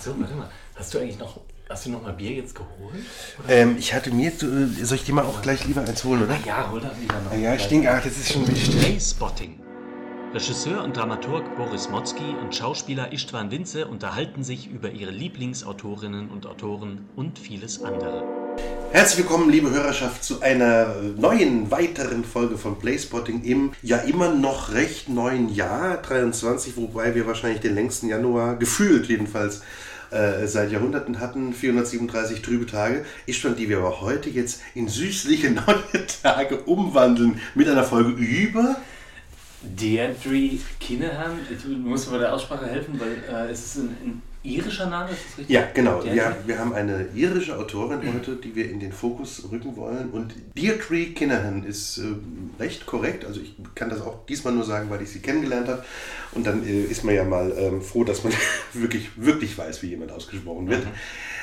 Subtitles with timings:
[0.00, 0.48] Achso, warte mal.
[0.76, 3.04] Hast du eigentlich noch, hast du noch mal Bier jetzt geholt?
[3.48, 6.38] Ähm, ich hatte mir, äh, soll ich dir mal auch gleich lieber eins holen, oder?
[6.46, 7.32] Ja, hol da wieder noch.
[7.32, 8.78] Ah ja, ich denke, ach, das ist schon wichtig.
[8.78, 9.60] Playspotting.
[10.32, 16.46] Regisseur und Dramaturg Boris Motzki und Schauspieler Istvan Winze unterhalten sich über ihre Lieblingsautorinnen und
[16.46, 18.39] Autoren und vieles andere.
[18.92, 24.72] Herzlich willkommen, liebe Hörerschaft, zu einer neuen, weiteren Folge von Playspotting im ja immer noch
[24.72, 29.62] recht neuen Jahr 23, wobei wir wahrscheinlich den längsten Januar, gefühlt jedenfalls,
[30.10, 33.04] äh, seit Jahrhunderten hatten, 437 trübe Tage.
[33.26, 38.76] Istvan, die wir aber heute jetzt in süßliche neue Tage umwandeln mit einer Folge über
[39.62, 44.22] Deirdre Kinahan, ich muss mir bei der Aussprache helfen, weil äh, es ist ein, ein
[44.42, 45.54] irischer Name, ist das richtig?
[45.54, 46.02] Ja, genau.
[46.02, 46.14] Deirdre?
[46.14, 50.10] Wir, wir haben eine irische Autorin heute, die wir in den Fokus rücken wollen.
[50.10, 52.02] Und Deirdre Kinahan ist äh,
[52.58, 53.24] recht korrekt.
[53.24, 55.84] Also ich kann das auch diesmal nur sagen, weil ich sie kennengelernt habe.
[56.32, 58.32] Und dann äh, ist man ja mal ähm, froh, dass man
[58.72, 60.86] wirklich, wirklich weiß, wie jemand ausgesprochen wird.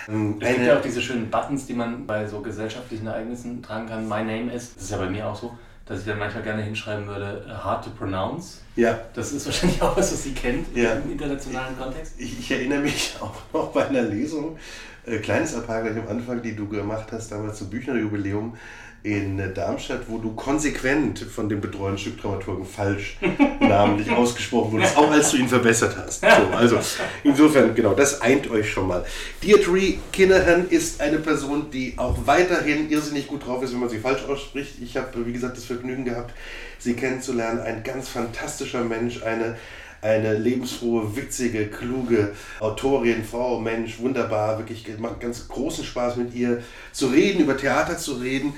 [0.09, 3.88] Ähm, Es gibt ja auch diese schönen Buttons, die man bei so gesellschaftlichen Ereignissen tragen
[3.88, 4.08] kann.
[4.08, 6.61] My name is, das ist ja bei mir auch so, dass ich dann manchmal gerne
[6.63, 8.59] hinschreiben würde, uh, hard to pronounce.
[8.75, 10.93] ja, Das ist wahrscheinlich auch was, was Sie kennt Ja.
[10.93, 12.13] im internationalen Kontext.
[12.17, 14.58] Ich, ich erinnere mich auch noch bei einer Lesung,
[15.05, 18.55] äh, kleines gleich am Anfang, die du gemacht hast, damals zum Büchnerjubiläum
[19.03, 23.17] in Darmstadt, wo du konsequent von dem betreuten Stückdramaturgen falsch
[23.59, 26.22] namentlich ausgesprochen wurdest, auch als du ihn verbessert hast.
[26.22, 26.80] So, also
[27.23, 29.06] insofern, genau, das eint euch schon mal.
[29.42, 34.00] Deirdre Kinahan ist eine Person, die auch weiterhin irrsinnig gut drauf ist, wenn man sie
[34.00, 34.73] falsch ausspricht.
[34.81, 36.34] Ich habe, wie gesagt, das Vergnügen gehabt,
[36.80, 37.59] sie kennenzulernen.
[37.59, 39.56] Ein ganz fantastischer Mensch, eine
[40.02, 46.64] eine lebensfrohe, witzige, kluge Autorin, Frau, Mensch, wunderbar, wirklich macht ganz großen Spaß mit ihr
[46.92, 48.54] zu reden, über Theater zu reden.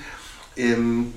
[0.60, 1.12] Ähm,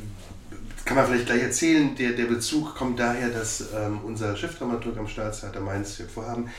[0.86, 5.08] kann man vielleicht gleich erzählen, der, der Bezug kommt daher, dass ähm, unser Chefdramaturg am
[5.08, 6.50] Staatstheater Mainz wir vorhaben,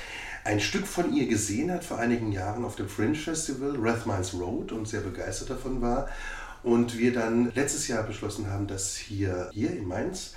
[0.45, 4.73] ein Stück von ihr gesehen hat vor einigen Jahren auf dem Fringe Festival, Rathmines Road,
[4.73, 6.09] und sehr begeistert davon war.
[6.63, 10.35] Und wir dann letztes Jahr beschlossen haben, das hier, hier in Mainz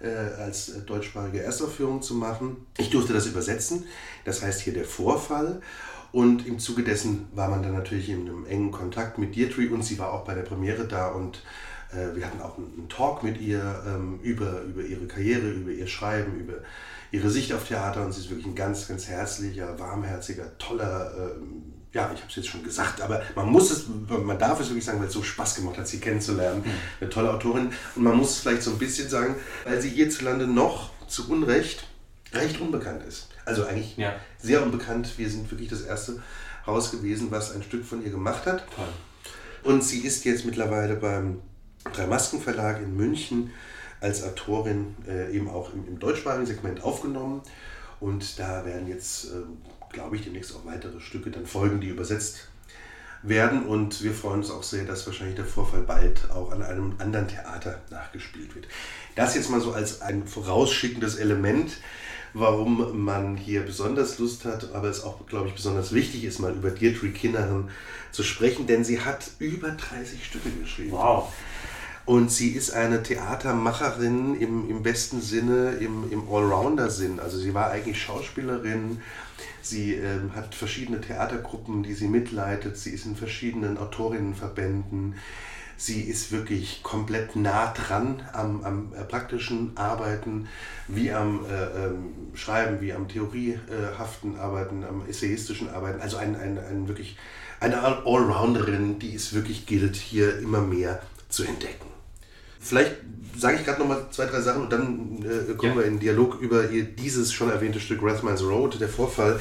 [0.00, 2.66] äh, als deutschsprachige Erstaufführung zu machen.
[2.78, 3.84] Ich durfte das übersetzen,
[4.24, 5.60] das heißt hier der Vorfall.
[6.12, 9.84] Und im Zuge dessen war man dann natürlich in einem engen Kontakt mit Deirdre und
[9.84, 11.42] sie war auch bei der Premiere da und
[11.92, 15.70] äh, wir hatten auch einen einen Talk mit ihr ähm, über, über ihre Karriere, über
[15.70, 16.54] ihr Schreiben, über
[17.10, 21.62] ihre Sicht auf Theater und sie ist wirklich ein ganz, ganz herzlicher, warmherziger, toller, ähm,
[21.92, 24.84] ja, ich habe es jetzt schon gesagt, aber man muss es, man darf es wirklich
[24.84, 26.64] sagen, weil es so Spaß gemacht hat, sie kennenzulernen.
[27.00, 27.70] Eine tolle Autorin.
[27.94, 31.86] Und man muss es vielleicht so ein bisschen sagen, weil sie hierzulande noch zu Unrecht
[32.32, 33.28] recht unbekannt ist.
[33.44, 34.16] Also eigentlich Ja.
[34.42, 35.16] sehr unbekannt.
[35.18, 36.20] Wir sind wirklich das erste
[36.66, 38.64] Haus gewesen, was ein Stück von ihr gemacht hat.
[38.74, 38.88] Toll.
[39.62, 41.42] Und sie ist jetzt mittlerweile beim
[41.92, 43.50] Drei-Masken-Verlag in München
[44.00, 47.42] als Autorin äh, eben auch im, im deutschsprachigen Segment aufgenommen.
[48.00, 49.58] Und da werden jetzt, ähm,
[49.90, 52.48] glaube ich, demnächst auch weitere Stücke dann folgen, die übersetzt
[53.22, 53.66] werden.
[53.66, 57.28] Und wir freuen uns auch sehr, dass wahrscheinlich der Vorfall bald auch an einem anderen
[57.28, 58.66] Theater nachgespielt wird.
[59.14, 61.78] Das jetzt mal so als ein vorausschickendes Element,
[62.34, 66.52] warum man hier besonders Lust hat, aber es auch, glaube ich, besonders wichtig ist, mal
[66.52, 67.70] über Deirdre Kinnahan
[68.10, 70.92] zu sprechen, denn sie hat über 30 Stücke geschrieben.
[70.92, 71.32] Wow.
[72.06, 77.18] Und sie ist eine Theatermacherin im, im besten Sinne, im, im Allrounder-Sinn.
[77.18, 79.00] Also sie war eigentlich Schauspielerin,
[79.62, 85.14] sie ähm, hat verschiedene Theatergruppen, die sie mitleitet, sie ist in verschiedenen Autorinnenverbänden.
[85.76, 90.46] Sie ist wirklich komplett nah dran am, am äh, praktischen Arbeiten,
[90.86, 96.00] wie am äh, ähm, Schreiben, wie am theoriehaften Arbeiten, am essayistischen Arbeiten.
[96.00, 97.16] Also ein, ein, ein wirklich
[97.58, 101.02] eine Allrounderin, die es wirklich gilt, hier immer mehr
[101.34, 101.86] zu entdecken.
[102.60, 102.96] Vielleicht
[103.36, 105.78] sage ich gerade noch mal zwei, drei Sachen und dann äh, kommen Ja.
[105.80, 109.40] wir in Dialog über ihr, dieses schon erwähnte Stück Rathmines Road, der Vorfall.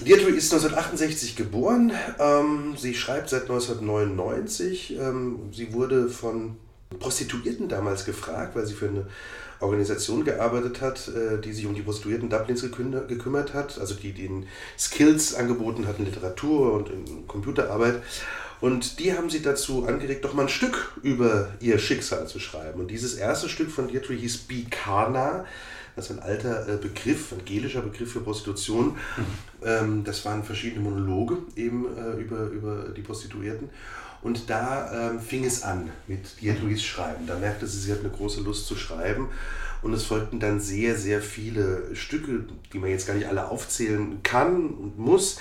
[0.00, 1.92] Deirdre ist 1968 geboren.
[2.18, 4.98] Ähm, sie schreibt seit 1999.
[4.98, 6.56] Ähm, sie wurde von
[6.98, 9.06] Prostituierten damals gefragt, weil sie für eine
[9.60, 14.46] Organisation gearbeitet hat, äh, die sich um die Prostituierten Dublins gekümmert hat, also die den
[14.78, 18.02] Skills angeboten hatten, Literatur und in Computerarbeit.
[18.60, 22.80] Und die haben sie dazu angeregt, doch mal ein Stück über ihr Schicksal zu schreiben.
[22.80, 25.44] Und dieses erste Stück von Deirdre hieß Bikana.
[25.94, 28.96] Das ist ein alter äh, Begriff, ein gelischer Begriff für Prostitution.
[29.64, 33.70] Ähm, das waren verschiedene Monologe eben äh, über, über die Prostituierten.
[34.22, 37.26] Und da ähm, fing es an mit Deirdres Schreiben.
[37.26, 39.28] Da merkte sie, sie hat eine große Lust zu schreiben.
[39.82, 44.22] Und es folgten dann sehr, sehr viele Stücke, die man jetzt gar nicht alle aufzählen
[44.22, 45.38] kann und muss.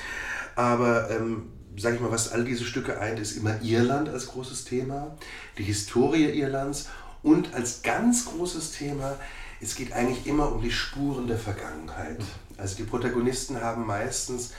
[0.55, 4.65] Aber ähm, sage ich mal, was all diese Stücke eint, ist immer Irland als großes
[4.65, 5.15] Thema,
[5.57, 6.87] die Historie Irlands
[7.23, 9.17] und als ganz großes Thema,
[9.61, 12.19] es geht eigentlich immer um die Spuren der Vergangenheit.
[12.57, 14.53] Also die Protagonisten haben meistens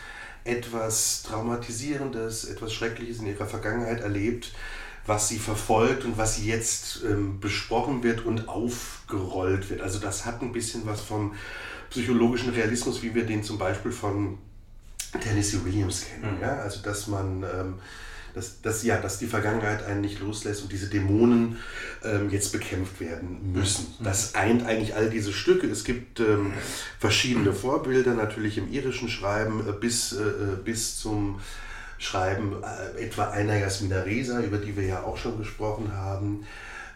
[0.44, 4.52] etwas Traumatisierendes, etwas Schreckliches in ihrer Vergangenheit erlebt,
[5.06, 9.80] was sie verfolgt und was jetzt ähm, besprochen wird und aufgerollt wird.
[9.80, 11.34] Also das hat ein bisschen was vom
[11.90, 14.38] psychologischen Realismus, wie wir den zum Beispiel von
[15.20, 16.36] Tennessee Williams kennen.
[16.36, 16.42] Mhm.
[16.42, 16.56] Ja?
[16.58, 17.42] Also dass man...
[17.42, 17.74] Ähm,
[18.36, 21.56] dass, dass, ja, dass die Vergangenheit einen nicht loslässt und diese Dämonen
[22.04, 23.86] ähm, jetzt bekämpft werden müssen.
[23.98, 24.04] Mhm.
[24.04, 25.66] Das eint eigentlich all diese Stücke.
[25.68, 26.52] Es gibt ähm,
[26.98, 31.40] verschiedene Vorbilder, natürlich im irischen Schreiben äh, bis, äh, äh bis zum
[31.96, 36.46] Schreiben äh, etwa einer Jasmina Reza, über die wir ja auch schon gesprochen haben.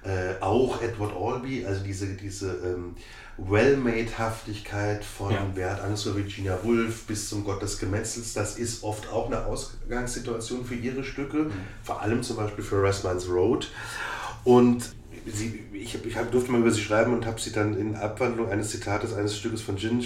[0.02, 2.94] Äh, auch Edward Albee, also diese, diese ähm,
[3.48, 5.44] Well-Made-Haftigkeit von ja.
[5.54, 9.46] Bert Angst oder Virginia Woolf bis zum Gott des Gemetzels, das ist oft auch eine
[9.46, 11.52] Ausgangssituation für ihre Stücke, mhm.
[11.82, 13.70] vor allem zum Beispiel für Rasmans Road.
[14.44, 14.94] Und
[15.26, 18.70] sie, ich, ich durfte mal über sie schreiben und habe sie dann in Abwandlung eines
[18.70, 20.04] Zitates eines Stückes von Ginge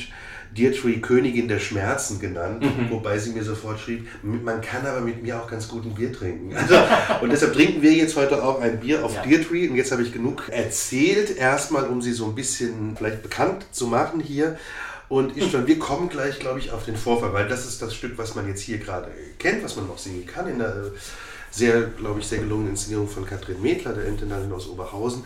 [0.56, 2.90] Deirdre Königin der Schmerzen genannt, mhm.
[2.90, 6.12] wobei sie mir sofort schrieb, man kann aber mit mir auch ganz gut ein Bier
[6.12, 6.54] trinken.
[6.64, 6.76] Also,
[7.20, 9.22] und deshalb trinken wir jetzt heute auch ein Bier auf ja.
[9.22, 13.66] Deirdre und jetzt habe ich genug erzählt, erstmal um sie so ein bisschen vielleicht bekannt
[13.70, 14.56] zu machen hier.
[15.08, 17.94] Und ich schon, wir kommen gleich, glaube ich, auf den Vorfall, weil das ist das
[17.94, 20.90] Stück, was man jetzt hier gerade kennt, was man noch singen kann in der äh,
[21.50, 25.24] sehr, glaube ich, sehr gelungenen Inszenierung von Katrin Medler, der Intendantin aus Oberhausen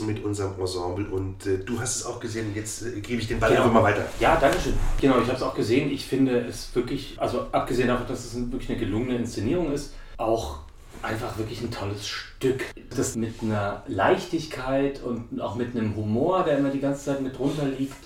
[0.00, 1.06] mit unserem Ensemble.
[1.06, 3.62] Und äh, du hast es auch gesehen, jetzt äh, gebe ich den Ball genau.
[3.62, 4.04] einfach mal weiter.
[4.20, 4.74] Ja, danke schön.
[5.00, 5.90] Genau, ich habe es auch gesehen.
[5.90, 10.58] Ich finde es wirklich, also abgesehen davon, dass es wirklich eine gelungene Inszenierung ist, auch
[11.02, 12.64] einfach wirklich ein tolles Stück.
[12.94, 17.38] Das mit einer Leichtigkeit und auch mit einem Humor, der immer die ganze Zeit mit
[17.38, 17.96] drunter liegt.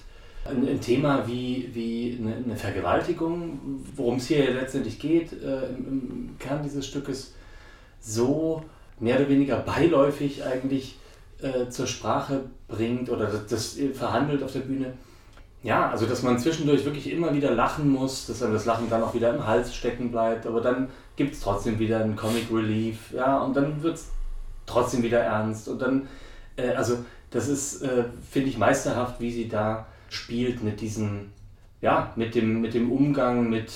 [0.44, 5.86] Ein, ein Thema wie, wie eine, eine Vergewaltigung, worum es hier letztendlich geht, äh, im,
[5.86, 7.34] im Kern dieses Stückes,
[8.00, 8.64] so
[8.98, 10.96] mehr oder weniger beiläufig eigentlich
[11.42, 14.92] äh, zur Sprache bringt oder das, das, verhandelt auf der Bühne.
[15.62, 19.02] Ja, also dass man zwischendurch wirklich immer wieder lachen muss, dass dann das Lachen dann
[19.02, 23.12] auch wieder im Hals stecken bleibt, aber dann gibt es trotzdem wieder einen Comic Relief,
[23.12, 24.08] ja, und dann wird es
[24.64, 26.08] trotzdem wieder ernst und dann,
[26.56, 31.32] äh, also das ist, äh, finde ich, meisterhaft, wie sie da spielt mit diesen,
[31.80, 33.70] ja, mit dem, mit dem Umgang mit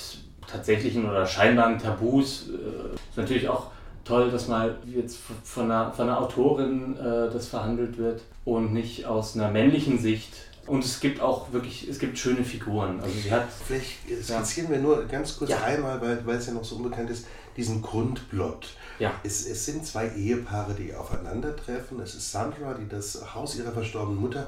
[0.47, 2.49] tatsächlichen oder scheinbaren Tabus.
[2.49, 3.67] Äh, ist natürlich auch
[4.05, 9.05] toll, dass mal jetzt von einer, von einer Autorin äh, das verhandelt wird und nicht
[9.05, 10.33] aus einer männlichen Sicht.
[10.67, 12.99] Und es gibt auch wirklich, es gibt schöne Figuren.
[12.99, 13.47] Also sie hat.
[13.67, 14.75] Vielleicht skizzieren ja.
[14.75, 15.61] wir nur ganz kurz ja.
[15.61, 18.69] einmal, weil, weil es ja noch so unbekannt ist, diesen Grundplot.
[18.97, 19.13] Ja.
[19.23, 21.99] Es, es sind zwei Ehepaare, die aufeinandertreffen.
[21.99, 24.47] Es ist Sandra, die das Haus ihrer verstorbenen Mutter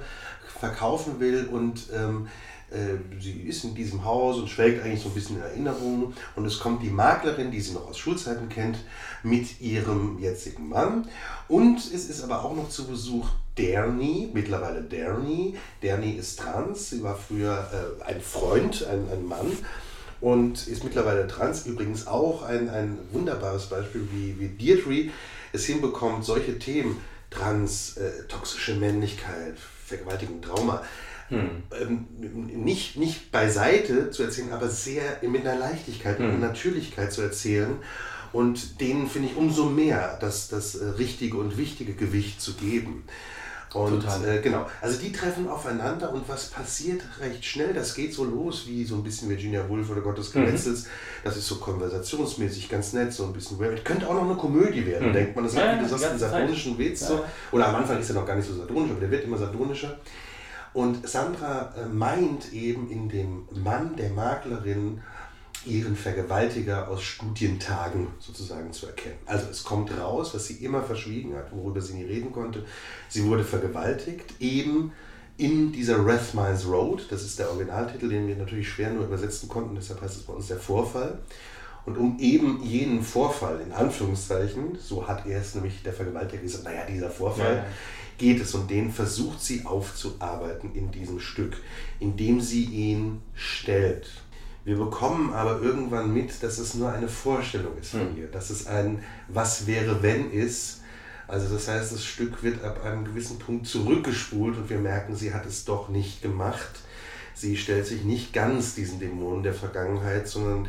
[0.60, 2.57] verkaufen will und ähm, äh,
[3.20, 6.14] sie ist in diesem Haus und schwelgt eigentlich so ein bisschen in Erinnerungen.
[6.36, 8.78] Und es kommt die Maklerin, die sie noch aus Schulzeiten kennt,
[9.24, 11.08] mit ihrem jetzigen Mann.
[11.48, 15.56] Und es ist aber auch noch zu Besuch Derny, mittlerweile Derny.
[15.82, 19.52] Derny ist trans, sie war früher äh, ein Freund, ein, ein Mann
[20.22, 21.66] und ist mittlerweile trans.
[21.66, 25.12] Übrigens auch ein, ein wunderbares Beispiel, wie, wie Deirdre
[25.54, 26.98] es hinbekommt, solche Themen,
[27.30, 29.56] trans, äh, toxische Männlichkeit,
[29.86, 30.84] Vergewaltigung, Trauma,
[31.30, 31.64] hm.
[31.82, 32.08] ähm,
[32.64, 36.26] nicht, nicht beiseite zu erzählen, aber sehr mit einer Leichtigkeit, hm.
[36.26, 37.76] mit einer Natürlichkeit zu erzählen
[38.34, 43.04] und denen finde ich umso mehr das, das äh, richtige und wichtige Gewicht zu geben.
[43.74, 48.24] Und äh, genau, also die treffen aufeinander und was passiert recht schnell, das geht so
[48.24, 50.84] los wie so ein bisschen Virginia Woolf oder Gottes Gemetzels.
[50.84, 50.90] Mhm.
[51.26, 53.58] Das ist so konversationsmäßig ganz nett, so ein bisschen.
[53.84, 55.14] Könnte auch noch eine Komödie werden, mhm.
[55.14, 55.44] denkt man.
[55.44, 57.02] Das ja, hat, wie du sagst, einen sardonischen Witz.
[57.02, 57.08] Ja.
[57.08, 57.26] So.
[57.52, 60.00] Oder am Anfang ist er noch gar nicht so sardonisch, aber der wird immer sardonischer.
[60.74, 65.02] Und Sandra äh, meint eben in dem Mann der Maklerin
[65.66, 69.18] ihren Vergewaltiger aus Studientagen sozusagen zu erkennen.
[69.26, 72.66] Also es kommt raus, was sie immer verschwiegen hat, worüber sie nie reden konnte.
[73.10, 74.92] Sie wurde vergewaltigt, eben
[75.38, 79.76] in dieser Rathmines Road, das ist der Originaltitel, den wir natürlich schwer nur übersetzen konnten,
[79.76, 81.20] deshalb heißt es bei uns der Vorfall.
[81.86, 86.66] Und um eben jenen Vorfall, in Anführungszeichen, so hat er es nämlich der Vergewaltiger gesagt,
[86.66, 87.66] naja, dieser Vorfall, ja,
[88.18, 91.58] geht es und den versucht sie aufzuarbeiten in diesem Stück,
[92.00, 94.10] indem sie ihn stellt.
[94.66, 98.18] Wir bekommen aber irgendwann mit, dass es nur eine Vorstellung ist von hm.
[98.18, 100.82] ihr, dass es ein Was wäre wenn ist.
[101.28, 105.34] Also das heißt, das Stück wird ab einem gewissen Punkt zurückgespult und wir merken, sie
[105.34, 106.82] hat es doch nicht gemacht.
[107.34, 110.68] Sie stellt sich nicht ganz diesen Dämonen der Vergangenheit, sondern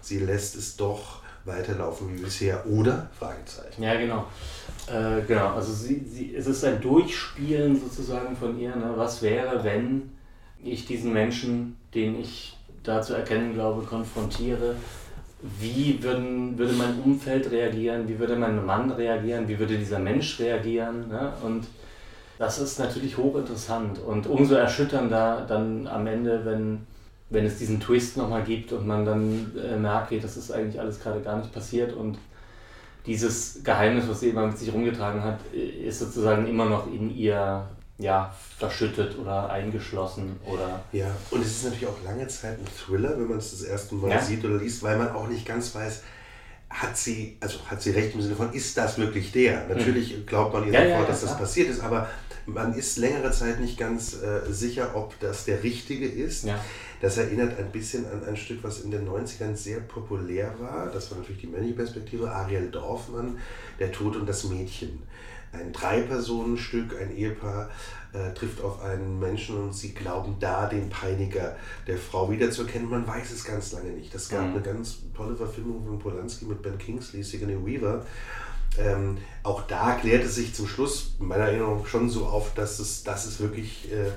[0.00, 3.10] sie lässt es doch weiterlaufen wie bisher, oder?
[3.18, 3.82] Fragezeichen.
[3.82, 4.26] Ja, genau.
[4.90, 8.74] Äh, genau, also sie, sie, es ist ein Durchspielen sozusagen von ihr.
[8.74, 8.92] Ne?
[8.96, 10.10] Was wäre, wenn
[10.62, 14.74] ich diesen Menschen, den ich da zu erkennen glaube, konfrontiere?
[15.58, 18.08] Wie würden, würde mein Umfeld reagieren?
[18.08, 19.48] Wie würde mein Mann reagieren?
[19.48, 21.08] Wie würde dieser Mensch reagieren?
[21.08, 21.32] Ne?
[21.42, 21.66] Und
[22.38, 26.86] das ist natürlich hochinteressant und umso erschütternder dann am Ende, wenn
[27.30, 31.00] wenn es diesen Twist nochmal gibt und man dann äh, merkt, das ist eigentlich alles
[31.00, 32.18] gerade gar nicht passiert und
[33.06, 37.68] dieses Geheimnis, was sie immer mit sich rumgetragen hat, ist sozusagen immer noch in ihr
[38.00, 40.82] ja, verschüttet oder eingeschlossen oder.
[40.92, 43.94] Ja, und es ist natürlich auch lange Zeit ein Thriller, wenn man es das erste
[43.94, 44.22] Mal ja.
[44.22, 46.02] sieht oder liest, weil man auch nicht ganz weiß,
[46.70, 49.66] hat sie, also hat sie recht im Sinne von, ist das wirklich der?
[49.68, 50.26] Natürlich mhm.
[50.26, 52.08] glaubt man ihr ja, sofort, ja, dass das passiert ist, aber
[52.46, 56.44] man ist längere Zeit nicht ganz äh, sicher, ob das der richtige ist.
[57.00, 60.90] Das erinnert ein bisschen an ein Stück, was in den 90ern sehr populär war.
[60.90, 62.30] Das war natürlich die männliche Perspektive.
[62.30, 63.38] Ariel Dorfmann,
[63.78, 65.02] Der Tod und das Mädchen
[65.52, 67.70] ein Drei-Personen-Stück, ein Ehepaar
[68.12, 72.88] äh, trifft auf einen Menschen und sie glauben da den Peiniger der Frau wiederzuerkennen.
[72.88, 74.14] Man weiß es ganz lange nicht.
[74.14, 74.54] Das gab mhm.
[74.54, 78.04] eine ganz tolle Verfilmung von Polanski mit Ben Kingsley, Sigourney Weaver.
[78.78, 83.26] Ähm, auch da klärte sich zum Schluss meiner Erinnerung schon so auf, dass es, dass
[83.26, 84.10] es wirklich äh,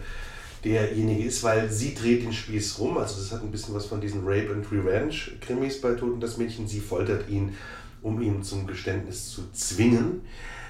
[0.64, 2.98] derjenige ist, weil sie dreht den Spieß rum.
[2.98, 6.38] Also das hat ein bisschen was von diesen Rape and Revenge Krimis bei Toten das
[6.38, 6.68] Mädchen.
[6.68, 7.56] Sie foltert ihn,
[8.02, 10.22] um ihn zum Geständnis zu zwingen.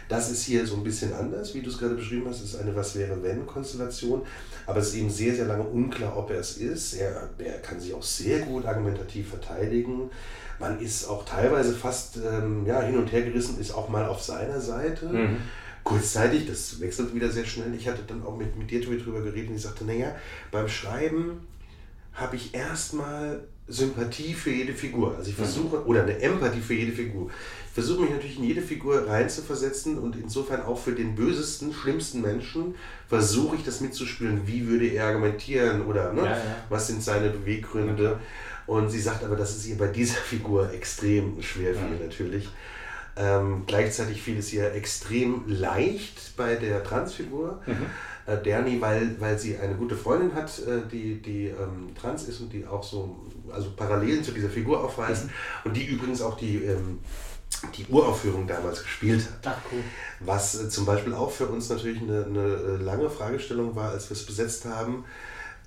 [0.09, 2.41] Das ist hier so ein bisschen anders, wie du es gerade beschrieben hast.
[2.41, 4.21] Es ist eine Was wäre wenn Konstellation.
[4.65, 6.93] Aber es ist eben sehr, sehr lange unklar, ob er es ist.
[6.93, 10.09] Er, er kann sich auch sehr gut argumentativ verteidigen.
[10.59, 14.21] Man ist auch teilweise fast ähm, ja, hin und her gerissen, ist auch mal auf
[14.21, 15.07] seiner Seite.
[15.07, 15.38] Mhm.
[15.83, 17.73] Kurzzeitig, das wechselt wieder sehr schnell.
[17.75, 20.15] Ich hatte dann auch mit, mit dir drüber geredet und ich sagte, naja,
[20.51, 21.47] beim Schreiben
[22.13, 25.15] habe ich erstmal Sympathie für jede Figur.
[25.17, 25.43] Also ich mhm.
[25.43, 27.31] versuche, oder eine Empathie für jede Figur
[27.73, 32.75] versuche mich natürlich in jede Figur reinzuversetzen und insofern auch für den bösesten, schlimmsten Menschen
[33.09, 34.41] versuche ich das mitzuspielen.
[34.45, 36.21] Wie würde er argumentieren oder ne?
[36.21, 36.55] ja, ja.
[36.69, 38.03] was sind seine Beweggründe?
[38.03, 38.19] Ja,
[38.67, 42.47] und sie sagt aber, dass es ihr bei dieser Figur extrem schwer fiel natürlich.
[43.15, 47.62] Ähm, gleichzeitig fiel es ihr extrem leicht bei der Transfigur.
[47.65, 47.86] Mhm.
[48.25, 52.39] Äh, Derni, weil, weil sie eine gute Freundin hat, äh, die, die ähm, trans ist
[52.39, 55.25] und die auch so also Parallelen zu dieser Figur aufweist.
[55.25, 55.29] Mhm.
[55.65, 57.00] Und die übrigens auch die ähm,
[57.77, 59.55] die Uraufführung damals gespielt hat.
[59.55, 59.84] Ach, cool.
[60.22, 64.10] Was äh, zum Beispiel auch für uns natürlich eine, eine äh, lange Fragestellung war, als
[64.10, 65.05] wir es besetzt haben.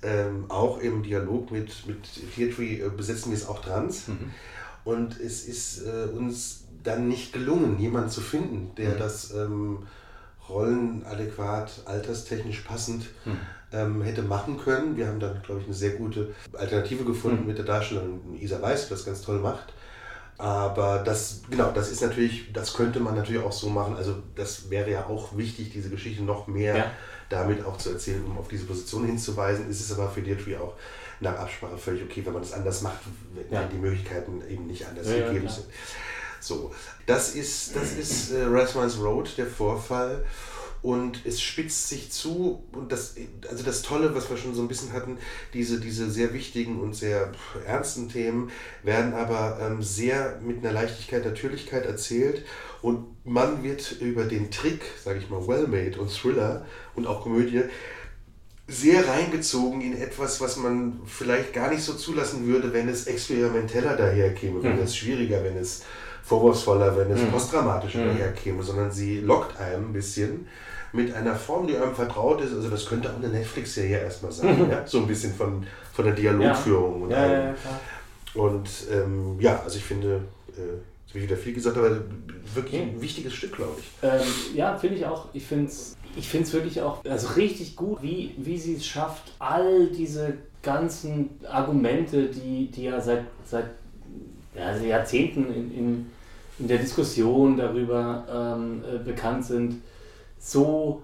[0.03, 4.09] Ähm, auch im Dialog mit, mit Theatre besetzen wir es auch trans.
[4.09, 4.31] Mhm.
[4.83, 5.81] Und es ist
[6.13, 8.99] uns dann nicht gelungen, jemanden zu finden, der mhm.
[8.99, 9.87] das ähm,
[10.47, 13.39] rollenadäquat, alterstechnisch passend mhm.
[13.73, 14.95] ähm, hätte machen können.
[14.95, 17.47] Wir haben dann, glaube ich, eine sehr gute Alternative gefunden mhm.
[17.47, 19.73] mit der Darstellerin Isa Weiß, die das ganz toll macht.
[20.37, 23.95] Aber das, genau, das ist natürlich, das könnte man natürlich auch so machen.
[23.95, 26.91] Also das wäre ja auch wichtig, diese Geschichte noch mehr ja.
[27.29, 29.67] damit auch zu erzählen, um auf diese Position hinzuweisen.
[29.69, 30.75] Ist es aber für Deirdre auch
[31.19, 32.99] nach Absprache völlig okay, wenn man das anders macht,
[33.33, 33.63] wenn ja.
[33.63, 35.65] die Möglichkeiten eben nicht anders ja, gegeben sind.
[36.39, 36.71] So,
[37.05, 40.23] das ist, das ist äh, Rasmus Road, der Vorfall
[40.81, 43.15] und es spitzt sich zu und das,
[43.49, 45.17] also das Tolle, was wir schon so ein bisschen hatten,
[45.53, 47.31] diese, diese sehr wichtigen und sehr
[47.65, 48.51] ernsten Themen
[48.83, 52.45] werden aber ähm, sehr mit einer Leichtigkeit, Natürlichkeit erzählt
[52.81, 56.65] und man wird über den Trick, sage ich mal, well-made und Thriller
[56.95, 57.63] und auch Komödie
[58.67, 63.95] sehr reingezogen in etwas, was man vielleicht gar nicht so zulassen würde, wenn es experimenteller
[63.95, 64.83] daherkäme, wenn mhm.
[64.83, 65.83] es schwieriger, wenn es
[66.27, 67.31] vorwurfsvoller, wenn es mhm.
[67.31, 68.17] postdramatischer mhm.
[68.17, 70.47] daherkäme, sondern sie lockt einem ein bisschen
[70.93, 72.53] mit einer Form, die einem vertraut ist.
[72.53, 74.71] Also das könnte auch eine Netflix-Serie erstmal sein, mhm.
[74.71, 74.85] ja?
[74.85, 77.03] so ein bisschen von, von der Dialogführung.
[77.03, 77.55] Und, ja, ja, ja,
[78.33, 80.21] und ähm, ja, also ich finde,
[80.55, 80.59] äh,
[81.09, 82.01] habe ich wieder viel gesagt, aber
[82.53, 83.87] wirklich ein wichtiges Stück, glaube ich.
[84.03, 85.29] Ähm, ja, finde ich auch.
[85.33, 88.85] Ich finde es ich finde es wirklich auch also richtig gut, wie, wie sie es
[88.85, 93.67] schafft, all diese ganzen Argumente, die, die ja seit, seit
[94.55, 96.05] ja, also Jahrzehnten in, in,
[96.59, 99.81] in der Diskussion darüber ähm, äh, bekannt sind,
[100.39, 101.01] so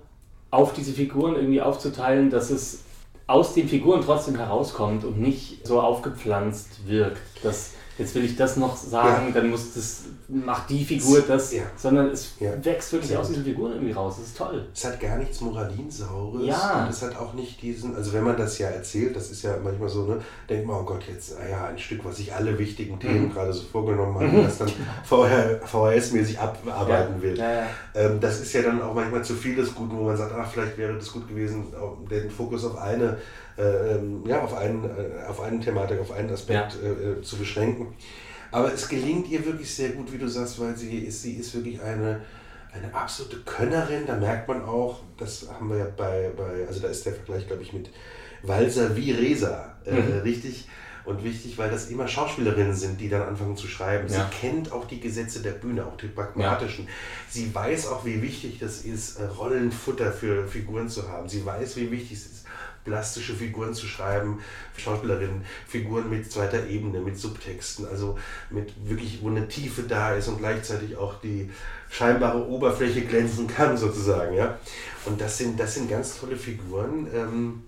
[0.51, 2.83] auf diese Figuren irgendwie aufzuteilen, dass es
[3.27, 7.21] aus den Figuren trotzdem herauskommt und nicht so aufgepflanzt wirkt.
[7.41, 9.33] Das, jetzt will ich das noch sagen, ja.
[9.33, 11.63] dann muss das macht die Figur das, ja.
[11.75, 12.51] sondern es ja.
[12.63, 14.15] wächst wirklich aus diesen Figuren irgendwie raus.
[14.17, 14.65] Das ist toll.
[14.73, 16.45] Es hat gar nichts Moralinsaures.
[16.45, 16.83] Ja.
[16.83, 19.55] Und es hat auch nicht diesen, also wenn man das ja erzählt, das ist ja
[19.63, 22.57] manchmal so, ne, denkt man, oh Gott, jetzt, ah ja, ein Stück, was sich alle
[22.57, 23.33] wichtigen Themen mhm.
[23.33, 24.43] gerade so vorgenommen haben, mhm.
[24.43, 24.71] das dann
[25.09, 27.37] VHS-mäßig abarbeiten will.
[27.37, 30.33] Ja, ähm, das ist ja dann auch manchmal zu viel des Guten, wo man sagt,
[30.33, 31.67] ach, vielleicht wäre das gut gewesen,
[32.09, 33.17] den Fokus auf eine,
[33.57, 37.37] äh, ähm, ja, auf einen, äh, auf einen Thematik, auf einen Aspekt äh, äh, zu
[37.37, 37.93] beschränken.
[38.53, 41.53] Aber es gelingt ihr wirklich sehr gut, wie du sagst, weil sie ist, sie ist
[41.55, 42.21] wirklich eine,
[42.71, 44.05] eine absolute Könnerin.
[44.05, 47.47] Da merkt man auch, das haben wir ja bei, bei also da ist der Vergleich,
[47.47, 47.89] glaube ich, mit
[48.43, 50.19] Walser wie Resa äh, mhm.
[50.19, 50.67] richtig
[51.05, 54.07] und wichtig, weil das immer Schauspielerinnen sind, die dann anfangen zu schreiben.
[54.07, 54.19] Ja.
[54.19, 56.85] Sie kennt auch die Gesetze der Bühne, auch die pragmatischen.
[56.85, 56.91] Ja.
[57.29, 61.27] Sie weiß auch, wie wichtig das ist, äh, Rollenfutter für Figuren zu haben.
[61.27, 62.42] Sie weiß, wie wichtig es ist,
[62.83, 64.39] plastische Figuren zu schreiben,
[64.77, 68.17] Schauspielerinnen, Figuren mit zweiter Ebene, mit Subtexten, also
[68.49, 71.49] mit wirklich, wo eine Tiefe da ist und gleichzeitig auch die
[71.89, 74.35] scheinbare Oberfläche glänzen kann, sozusagen.
[74.35, 74.57] Ja?
[75.05, 77.07] Und das sind, das sind ganz tolle Figuren.
[77.13, 77.63] Ähm,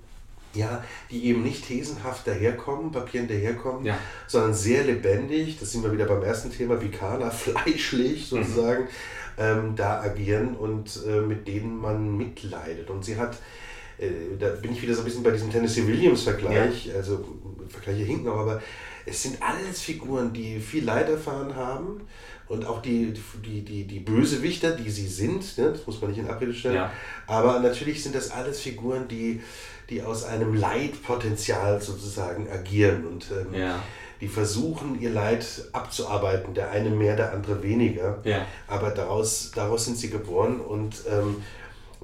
[0.55, 3.97] ja, die eben nicht thesenhaft daherkommen, papierend daherkommen, ja.
[4.25, 8.89] sondern sehr lebendig, das sind wir wieder beim ersten Thema, Vikana, fleischlich sozusagen, mhm.
[9.37, 12.89] ähm, da agieren und äh, mit denen man mitleidet.
[12.89, 13.37] Und sie hat,
[14.39, 16.95] da bin ich wieder so ein bisschen bei diesem Tennessee Williams-Vergleich, ja.
[16.95, 17.23] also
[17.69, 18.61] Vergleiche hinken auch, aber
[19.05, 22.01] es sind alles Figuren, die viel Leid erfahren haben
[22.47, 26.19] und auch die, die, die, die Bösewichter, die sie sind, ne, das muss man nicht
[26.19, 26.91] in Abrede stellen, ja.
[27.27, 29.41] aber natürlich sind das alles Figuren, die,
[29.89, 33.83] die aus einem Leidpotenzial sozusagen agieren und ähm, ja.
[34.21, 38.19] die versuchen, ihr Leid abzuarbeiten, der eine mehr, der andere weniger,
[38.67, 41.37] aber daraus, daraus sind sie geboren und ähm,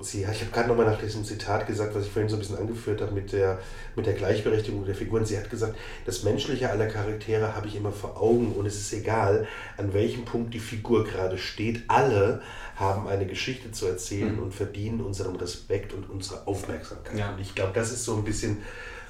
[0.05, 2.57] sie, ich habe gerade nochmal nach diesem Zitat gesagt, was ich vorhin so ein bisschen
[2.57, 3.59] angeführt habe mit der,
[3.95, 5.25] mit der Gleichberechtigung der Figuren.
[5.25, 8.93] Sie hat gesagt, das Menschliche aller Charaktere habe ich immer vor Augen und es ist
[8.93, 11.83] egal, an welchem Punkt die Figur gerade steht.
[11.87, 12.41] Alle
[12.75, 14.43] haben eine Geschichte zu erzählen mhm.
[14.43, 17.17] und verdienen unseren Respekt und unsere Aufmerksamkeit.
[17.17, 17.33] Ja.
[17.33, 18.57] Und ich glaube, das ist so ein bisschen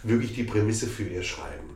[0.03, 1.75] wirklich die Prämisse für ihr Schreiben.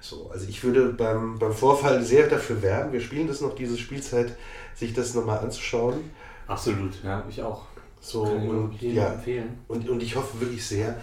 [0.00, 3.78] So, also ich würde beim, beim Vorfall sehr dafür werben, wir spielen das noch, diese
[3.78, 4.36] Spielzeit,
[4.74, 6.10] sich das nochmal anzuschauen.
[6.48, 7.66] Absolut, ja, ich auch.
[8.02, 9.58] So, und, ja, empfehlen.
[9.68, 11.00] Und, und ich hoffe wirklich sehr,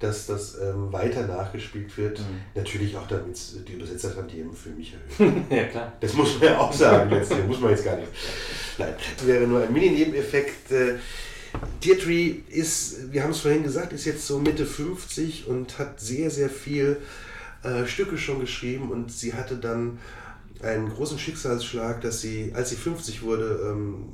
[0.00, 2.18] dass das ähm, weiter nachgespielt wird.
[2.20, 2.24] Mhm.
[2.54, 3.36] Natürlich auch, damit
[3.68, 5.44] die Übersetzertantiemen für mich erhöhen.
[5.50, 5.92] ja, klar.
[6.00, 8.08] Das muss man ja auch sagen, jetzt, muss man jetzt gar nicht.
[8.78, 10.72] Nein, das wäre nur ein Mini-Nebeneffekt.
[10.72, 10.94] Äh,
[11.84, 16.30] Deirdre ist, wir haben es vorhin gesagt, ist jetzt so Mitte 50 und hat sehr,
[16.30, 16.98] sehr viel
[17.62, 19.98] äh, Stücke schon geschrieben und sie hatte dann
[20.62, 24.04] einen großen Schicksalsschlag, dass sie, als sie 50 wurde, ähm,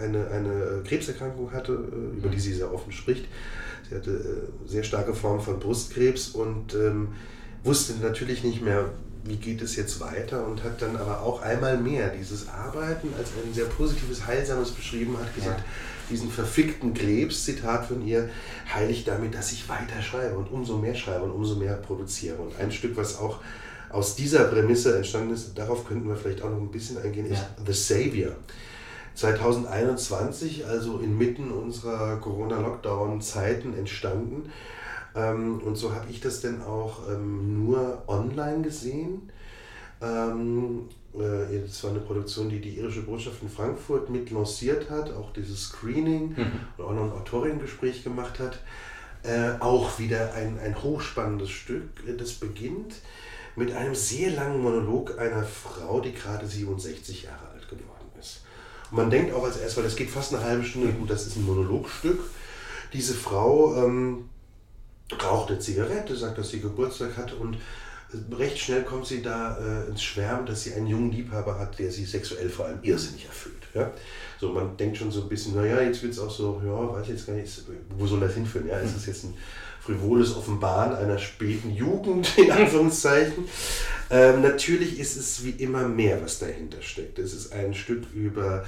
[0.00, 3.26] eine, eine Krebserkrankung hatte, äh, über die sie sehr offen spricht.
[3.88, 7.08] Sie hatte äh, sehr starke Formen von Brustkrebs und ähm,
[7.62, 8.90] wusste natürlich nicht mehr,
[9.24, 13.30] wie geht es jetzt weiter und hat dann aber auch einmal mehr dieses Arbeiten als
[13.30, 15.64] ein sehr positives, heilsames beschrieben, hat gesagt, ja.
[16.10, 18.28] diesen verfickten Krebs, Zitat von ihr,
[18.72, 22.36] heile ich damit, dass ich weiter schreibe und umso mehr schreibe und umso mehr produziere.
[22.36, 23.40] Und ein Stück, was auch
[23.88, 27.38] aus dieser Prämisse entstanden ist, darauf könnten wir vielleicht auch noch ein bisschen eingehen, ist
[27.38, 27.48] ja.
[27.64, 28.32] The Savior.
[29.14, 34.50] 2021, also inmitten unserer Corona-Lockdown-Zeiten entstanden.
[35.14, 39.30] Ähm, und so habe ich das denn auch ähm, nur online gesehen.
[40.02, 45.12] Ähm, äh, das war eine Produktion, die die irische Botschaft in Frankfurt mit lanciert hat,
[45.12, 46.60] auch dieses Screening mhm.
[46.76, 48.58] und auch noch ein Autorinnengespräch gemacht hat.
[49.22, 51.88] Äh, auch wieder ein, ein hochspannendes Stück.
[52.18, 52.96] Das beginnt
[53.56, 57.53] mit einem sehr langen Monolog einer Frau, die gerade 67 Jahre alt geworden ist.
[58.94, 61.26] Und man denkt auch als erstes, weil das geht fast eine halbe Stunde, gut, das
[61.26, 62.20] ist ein Monologstück.
[62.92, 64.28] Diese Frau ähm,
[65.20, 67.56] raucht eine Zigarette, sagt, dass sie Geburtstag hat und
[68.38, 71.90] recht schnell kommt sie da äh, ins Schwärmen, dass sie einen jungen Liebhaber hat, der
[71.90, 73.64] sie sexuell vor allem irrsinnig erfüllt.
[73.74, 73.90] Ja?
[74.38, 77.02] So, man denkt schon so ein bisschen, naja, jetzt wird es auch so, ja, weiß
[77.02, 77.62] ich jetzt gar nicht,
[77.98, 78.68] wo soll das hinführen?
[78.68, 78.78] Ja?
[78.78, 79.34] Ist das jetzt ein
[79.80, 83.44] frivoles Offenbaren einer späten Jugend, in Anführungszeichen?
[84.10, 87.18] Ähm, natürlich ist es wie immer mehr, was dahinter steckt.
[87.18, 88.64] Es ist ein Stück über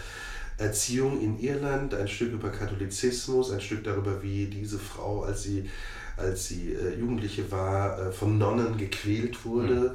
[0.59, 5.69] Erziehung in Irland, ein Stück über Katholizismus, ein Stück darüber, wie diese Frau, als sie
[6.17, 9.75] als sie äh, Jugendliche war, äh, von Nonnen gequält wurde.
[9.75, 9.91] Mhm.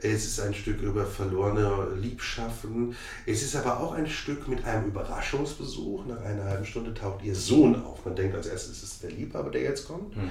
[0.00, 2.94] Es ist ein Stück über verlorene Liebschaften.
[3.24, 6.04] Es ist aber auch ein Stück mit einem Überraschungsbesuch.
[6.04, 8.04] Nach einer halben Stunde taucht ihr Sohn auf.
[8.04, 10.14] Man denkt als erstes, ist es der Liebhaber, der jetzt kommt.
[10.14, 10.30] Mhm.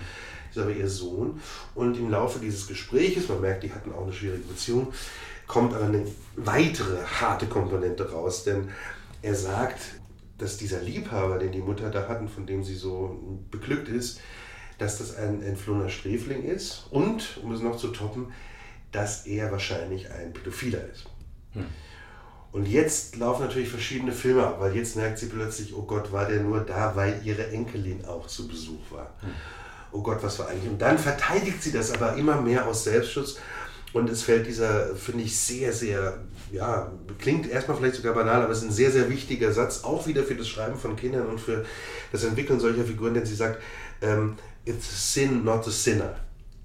[0.54, 1.42] Ist aber ihr Sohn.
[1.74, 4.94] Und im Laufe dieses Gespräches, man merkt, die hatten auch eine schwierige Beziehung,
[5.48, 8.44] kommt aber eine weitere harte Komponente raus.
[8.44, 8.70] Denn
[9.24, 9.82] er sagt,
[10.38, 14.20] dass dieser Liebhaber, den die Mutter da hatten, von dem sie so beglückt ist,
[14.78, 18.32] dass das ein entflohener Sträfling ist und, um es noch zu toppen,
[18.92, 21.06] dass er wahrscheinlich ein Pädophiler ist.
[21.54, 21.66] Hm.
[22.52, 26.28] Und jetzt laufen natürlich verschiedene Filme ab, weil jetzt merkt sie plötzlich, oh Gott, war
[26.28, 29.16] der nur da, weil ihre Enkelin auch zu Besuch war.
[29.22, 29.32] Hm.
[29.94, 30.72] Oh Gott, was war eigentlich?
[30.72, 33.38] Und dann verteidigt sie das aber immer mehr aus Selbstschutz.
[33.94, 36.18] Und es fällt dieser, finde ich, sehr, sehr,
[36.52, 40.08] ja, klingt erstmal vielleicht sogar banal, aber es ist ein sehr, sehr wichtiger Satz, auch
[40.08, 41.64] wieder für das Schreiben von Kindern und für
[42.12, 43.62] das Entwickeln solcher Figuren, denn sie sagt,
[44.02, 46.16] ähm, it's a sin, not a sinner.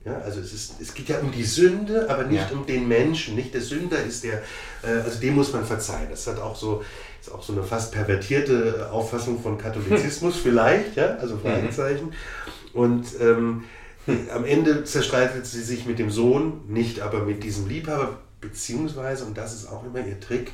[0.07, 2.57] Ja, also es, ist, es geht ja um die Sünde, aber nicht ja.
[2.57, 3.35] um den Menschen.
[3.35, 4.43] Nicht der Sünder ist der,
[4.83, 6.09] äh, also dem muss man verzeihen.
[6.09, 6.83] Das hat auch so,
[7.21, 11.37] ist auch so eine fast pervertierte Auffassung von Katholizismus vielleicht, ja, also.
[11.37, 12.07] Fragezeichen.
[12.07, 12.13] Mhm.
[12.75, 13.65] Und ähm,
[14.35, 19.37] am Ende zerstreitet sie sich mit dem Sohn, nicht aber mit diesem Liebhaber, beziehungsweise, und
[19.37, 20.53] das ist auch immer ihr Trick,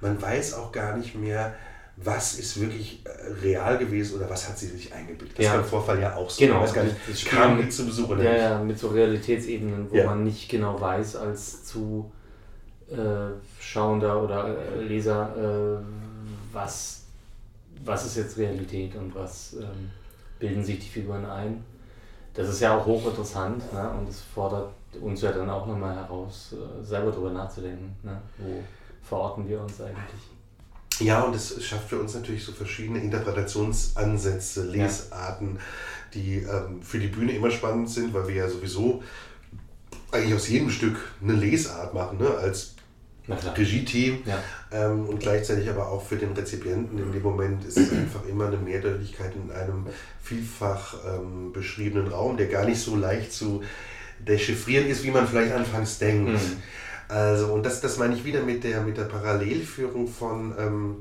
[0.00, 1.54] man weiß auch gar nicht mehr,
[2.02, 3.10] was ist wirklich äh,
[3.42, 5.38] real gewesen oder was hat sie sich eingebildet.
[5.38, 5.52] Das Ja.
[5.52, 6.42] war im Vorfall ja auch so.
[6.42, 6.62] Genau.
[6.62, 8.40] Weiß gar nicht, Das kam die zu Besuch oder Ja, nicht.
[8.40, 10.06] ja, mit so Realitätsebenen, wo Ja.
[10.06, 12.12] man nicht genau weiß als Zuschauender
[14.22, 15.84] oder äh, Leser, äh,
[16.52, 17.02] was,
[17.84, 19.90] was ist jetzt Realität und was ähm,
[20.40, 21.62] bilden sich die Figuren ein.
[22.34, 23.90] Das ist ja auch hochinteressant ne?
[23.90, 27.94] und es fordert uns ja dann auch nochmal heraus, äh, selber darüber nachzudenken.
[28.02, 28.20] Ne?
[28.38, 28.62] Wo
[29.02, 30.20] verorten wir uns eigentlich?
[31.00, 35.58] Ja, und es schafft für uns natürlich so verschiedene Interpretationsansätze, Lesarten,
[36.12, 39.02] die ähm, für die Bühne immer spannend sind, weil wir ja sowieso
[40.12, 42.28] eigentlich aus jedem Stück eine Lesart machen, ne?
[42.28, 42.74] als.
[43.32, 44.22] Regie-Team.
[44.24, 44.42] Ja.
[44.72, 48.46] Ähm, und gleichzeitig aber auch für den Rezipienten in dem Moment ist es einfach immer
[48.46, 49.86] eine Mehrdeutigkeit in einem
[50.22, 53.62] vielfach ähm, beschriebenen Raum, der gar nicht so leicht zu
[54.18, 56.32] dechiffrieren ist, wie man vielleicht anfangs denkt.
[56.32, 56.38] Mhm.
[57.08, 60.96] Also, und das, das meine ich wieder mit der, mit der Parallelführung von, ähm,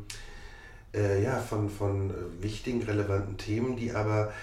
[0.94, 2.12] äh, ja, von, von
[2.42, 4.34] wichtigen, relevanten Themen, die aber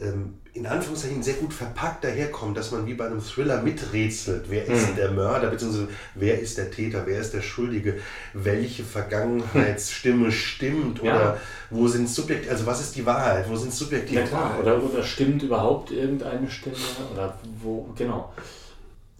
[0.00, 4.66] ähm, in Anführungszeichen sehr gut verpackt daherkommen, dass man wie bei einem Thriller miträtselt, wer
[4.66, 4.96] ist Mhm.
[4.96, 7.98] der Mörder, beziehungsweise wer ist der Täter, wer ist der Schuldige,
[8.34, 11.14] welche Vergangenheitsstimme stimmt Ja.
[11.14, 14.60] oder wo sind subjektiv, also was ist die Wahrheit, wo sind subjektive Ja klar, Wahrheit?
[14.62, 16.74] oder, oder stimmt überhaupt irgendeine Stimme?
[17.12, 18.32] Oder wo, genau.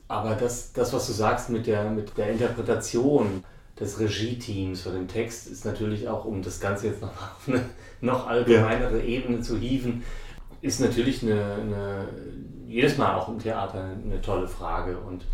[0.09, 3.45] Aber das, das was du sagst mit der, mit der Interpretation
[3.79, 7.65] des Regie-Teams von dem Text, ist natürlich auch, um das Ganze jetzt noch auf eine
[8.01, 10.03] noch allgemeinere Ebene zu hieven,
[10.63, 12.09] ist natürlich eine, eine,
[12.69, 14.99] jedes Mal auch im Theater eine tolle Frage.
[14.99, 15.25] Und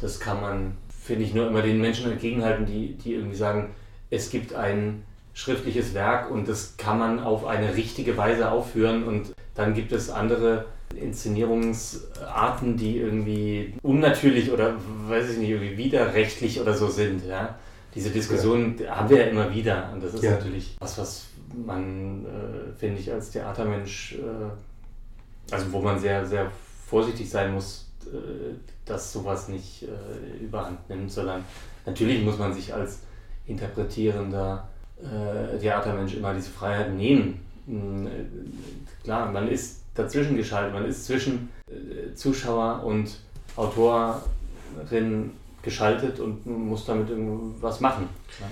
[0.00, 3.70] das kann man, finde ich, nur immer den Menschen entgegenhalten, die, die irgendwie sagen,
[4.10, 9.32] es gibt ein schriftliches Werk und das kann man auf eine richtige Weise aufführen und
[9.54, 14.74] dann gibt es andere Inszenierungsarten, die irgendwie unnatürlich oder
[15.06, 17.24] weiß ich nicht, irgendwie widerrechtlich oder so sind.
[17.26, 17.58] Ja?
[17.94, 20.32] Diese Diskussion haben wir ja immer wieder und das ist Ja.
[20.32, 26.50] natürlich was, was man, äh, finde ich, als Theatermensch, äh, also wo man sehr, sehr
[26.86, 31.44] vorsichtig sein muss, äh, dass sowas nicht äh, überhand nimmt, sondern
[31.86, 33.00] natürlich muss man sich als
[33.46, 37.40] interpretierender äh, Theatermensch immer diese Freiheit nehmen.
[37.68, 41.48] Äh, Klar, man ist dazwischen geschaltet, man ist zwischen
[42.14, 43.18] Zuschauer und
[43.56, 45.30] Autorin
[45.62, 48.08] geschaltet und muss damit irgendwas machen.
[48.38, 48.46] Ja.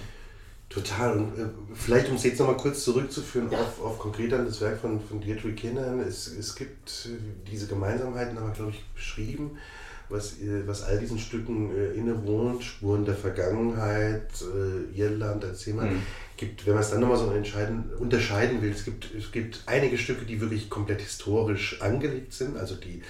[0.68, 1.16] Total.
[1.16, 3.58] Und äh, vielleicht, um es jetzt nochmal kurz zurückzuführen Ja.
[3.58, 7.16] auf, auf konkret an das Werk von, von Deirdre Kinnan, es, es gibt äh,
[7.50, 9.56] diese Gemeinsamkeiten, haben wir, glaube ich, beschrieben,
[10.10, 15.86] was, äh, was all diesen Stücken äh, innewohnt, Spuren der Vergangenheit, äh, Irland, erzähl mal.
[15.86, 16.02] Mhm.
[16.36, 19.98] Gibt, wenn man es dann nochmal so entscheiden, unterscheiden will, es gibt, es gibt einige
[19.98, 23.02] Stücke, die wirklich komplett historisch angelegt sind, also die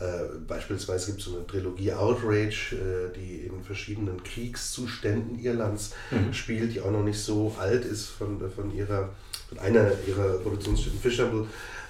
[0.00, 6.32] äh, beispielsweise gibt es so eine Trilogie Outrage, äh, die in verschiedenen Kriegszuständen Irlands Mhm.
[6.32, 9.10] spielt, die auch noch nicht so alt ist von, von ihrer
[9.48, 11.46] von einer ihrer Produktionsstätten Fisherable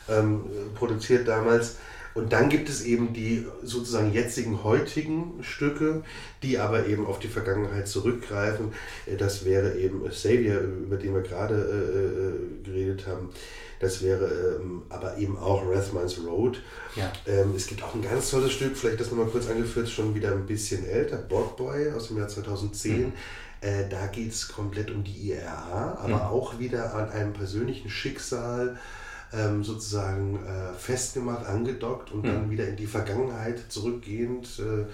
[0.08, 1.76] ähm, äh, produziert damals.
[2.14, 6.02] Und dann gibt es eben die sozusagen jetzigen heutigen Stücke,
[6.42, 8.72] die aber eben auf die Vergangenheit zurückgreifen.
[9.06, 13.28] Äh, Das wäre eben Savior, über den wir gerade äh, äh, geredet haben.
[13.80, 16.60] Das wäre ähm, aber eben auch Rathmines Road.
[16.96, 17.12] Ja.
[17.26, 20.32] Ähm, es gibt auch ein ganz tolles Stück, vielleicht das nochmal kurz angeführt, schon wieder
[20.32, 22.98] ein bisschen älter, Boardboy aus dem Jahr 2010.
[23.06, 23.12] Mhm.
[23.60, 26.20] Äh, da geht es komplett um die IRA, aber Mhm.
[26.20, 28.78] auch wieder an einem persönlichen Schicksal
[29.32, 32.26] ähm, sozusagen äh, festgemacht, angedockt und Mhm.
[32.28, 34.48] dann wieder in die Vergangenheit zurückgehend.
[34.58, 34.86] Äh,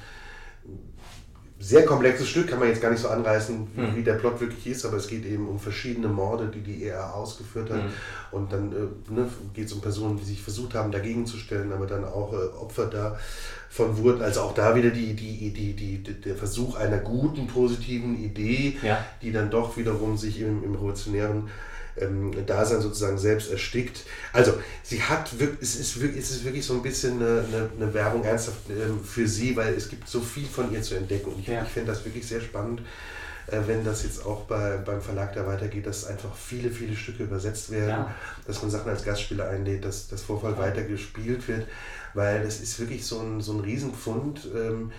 [1.61, 4.05] sehr komplexes Stück, kann man jetzt gar nicht so anreißen, wie, Mhm.
[4.05, 7.71] der Plot wirklich ist, aber es geht eben um verschiedene Morde, die die IRA ausgeführt
[7.71, 7.83] hat.
[7.85, 7.91] Mhm.
[8.33, 11.73] Und dann äh, ne, geht es um Personen, die sich versucht haben, dagegen zu stellen,
[11.73, 14.21] aber dann auch äh, Opfer davon wurden.
[14.23, 18.77] Also auch da wieder die, die, die, die, die, der Versuch einer guten, positiven Idee,
[18.83, 19.05] Ja.
[19.23, 21.49] die dann doch wiederum sich im, im revolutionären
[21.97, 24.05] ähm, Dasein sozusagen selbst erstickt.
[24.33, 27.71] Also sie hat wirklich, es ist wirklich, es ist wirklich so ein bisschen eine, eine,
[27.77, 31.31] eine Werbung ernsthaft ähm, für sie, weil es gibt so viel von ihr zu entdecken.
[31.33, 31.63] Und ich, Ja.
[31.63, 32.83] ich finde das wirklich sehr spannend,
[33.47, 37.25] äh, wenn das jetzt auch bei, beim Verlag da weitergeht, dass einfach viele, viele Stücke
[37.25, 38.15] übersetzt werden, Ja.
[38.47, 41.67] dass man Sachen als Gastspieler einlädt, dass das Vorfall weiter gespielt wird,
[42.15, 44.49] weil das ist wirklich so ein, so ein Riesenpfund.
[44.55, 44.95] Ähm, äh,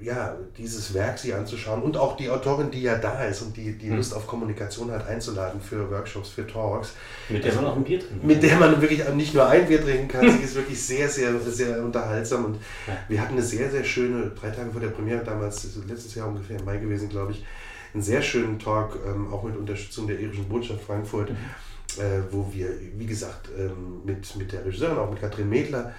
[0.00, 3.76] ja, dieses Werk sich anzuschauen und auch die Autorin, die ja da ist und die,
[3.76, 3.96] die Hm.
[3.96, 6.94] Lust auf Kommunikation hat, einzuladen für Workshops, für Talks,
[7.28, 8.48] Mit der man auch ein Bier trinken mit kann.
[8.48, 11.82] der man wirklich nicht nur ein Bier trinken kann, sie ist wirklich sehr, sehr, sehr
[11.84, 12.58] unterhaltsam und
[13.08, 16.58] wir hatten eine sehr, sehr schöne, drei Tage vor der Premiere, damals, letztes Jahr ungefähr
[16.58, 17.44] im Mai gewesen, glaube ich,
[17.92, 21.36] einen sehr schönen Talk, ähm, auch mit Unterstützung der irischen Botschaft Frankfurt, Mhm.
[22.02, 25.92] äh, wo wir, wie gesagt, ähm, mit, mit der Regisseurin, auch mit Katrin Medler,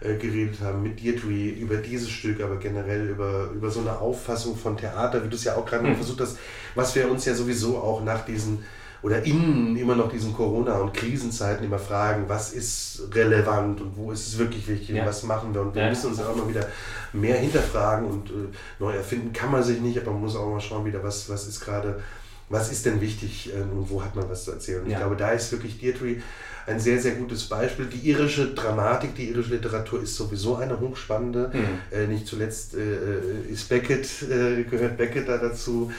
[0.00, 4.56] äh, geredet haben, mit Deirdre über dieses Stück, aber generell über, über so eine Auffassung
[4.56, 5.96] von Theater, wie du es ja auch gerade Mhm.
[5.96, 6.38] versucht hast,
[6.74, 8.62] was wir uns ja sowieso auch nach diesen
[9.00, 14.10] oder in immer noch diesen Corona- und Krisenzeiten immer fragen, was ist relevant und wo
[14.10, 15.02] ist es wirklich wichtig Ja.
[15.02, 15.60] und was machen wir.
[15.60, 15.88] Und wir Ja.
[15.90, 16.66] müssen uns auch mal wieder
[17.12, 18.32] mehr hinterfragen und äh,
[18.80, 21.46] neu erfinden kann man sich nicht, aber man muss auch mal schauen wieder, was, was
[21.46, 22.00] ist gerade,
[22.48, 24.80] was ist denn wichtig äh, und wo hat man was zu erzählen.
[24.80, 24.98] Und ich Ja.
[24.98, 26.16] glaube, da ist wirklich Deirdre
[26.68, 27.86] ein sehr, sehr gutes Beispiel.
[27.86, 31.50] Die irische Dramatik, die irische Literatur ist sowieso eine hochspannende.
[31.52, 31.96] Mhm.
[31.96, 35.90] Äh, nicht zuletzt äh, ist Beckett, äh, gehört Beckett da dazu.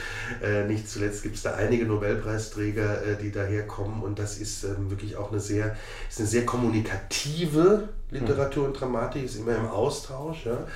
[0.42, 4.02] Äh, nicht zuletzt gibt es da einige Nobelpreisträger, äh, die daherkommen.
[4.02, 5.76] Und das ist ähm, wirklich auch eine sehr,
[6.08, 10.46] ist eine sehr kommunikative Literatur und Dramatik, ist immer im Austausch.
[10.46, 10.66] Ja?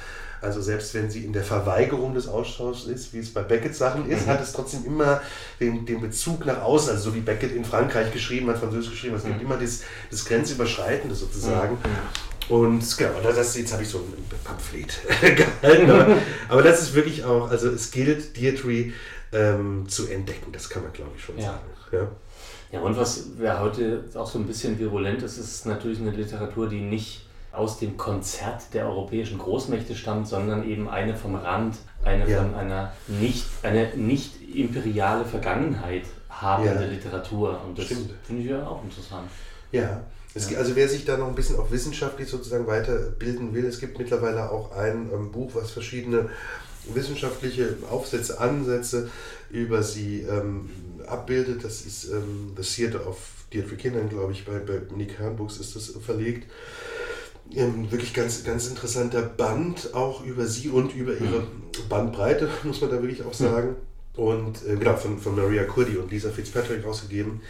[0.44, 4.08] Also selbst wenn sie in der Verweigerung des Austauschs ist, wie es bei Beckett Sachen
[4.08, 4.30] ist, Mhm.
[4.30, 5.20] hat es trotzdem immer
[5.58, 9.14] den, den Bezug nach außen, also so wie Beckett in Frankreich geschrieben hat, Französisch geschrieben
[9.14, 9.46] hat, es gibt Mhm.
[9.46, 9.80] immer das,
[10.10, 11.74] das Grenzüberschreitende sozusagen.
[11.74, 12.54] Mhm.
[12.54, 14.12] Und genau, das, jetzt habe ich so ein
[14.44, 15.00] Pamphlet
[15.62, 15.90] gehalten.
[15.90, 16.16] Aber,
[16.50, 18.92] aber das ist wirklich auch, also es gilt, Deirdre
[19.32, 21.44] ähm, zu entdecken, das kann man glaube ich schon Ja.
[21.44, 21.60] sagen.
[21.92, 22.08] Ja.
[22.72, 26.68] Ja, und was ja heute auch so ein bisschen virulent ist, ist natürlich eine Literatur,
[26.68, 32.28] die nicht aus dem Konzert der europäischen Großmächte stammt, sondern eben eine vom Rand, eine
[32.28, 32.42] Ja.
[32.42, 36.90] von einer nicht, eine nicht imperiale Vergangenheit habende Ja.
[36.90, 37.60] Literatur.
[37.66, 39.28] Und das finde ich ja auch interessant.
[39.72, 39.82] Ja.
[39.82, 40.02] Ja.
[40.58, 44.50] Also wer sich da noch ein bisschen auch wissenschaftlich sozusagen weiterbilden will, es gibt mittlerweile
[44.50, 46.28] auch ein ähm, Buch, was verschiedene
[46.92, 49.10] wissenschaftliche Aufsätze, Ansätze
[49.50, 50.70] über sie ähm,
[51.06, 51.64] abbildet.
[51.64, 53.16] Das ist ähm, The Theater of
[53.52, 56.50] Deirdre Kinnan, glaube ich, bei, bei Nick Herrnbuchs ist das verlegt.
[57.52, 61.46] Ähm, wirklich ganz, ganz interessanter Band auch über sie und über ihre
[61.88, 63.76] Bandbreite, muss man da wirklich auch sagen.
[64.16, 67.40] Und äh, genau, von, von Maria Kurdi und Lisa Fitzpatrick rausgegeben.